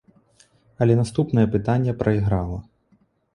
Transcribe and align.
Але 0.85 0.93
наступнае 1.01 1.43
пытанне 1.57 1.95
прайграла. 2.01 2.59